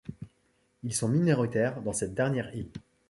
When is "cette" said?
1.93-2.15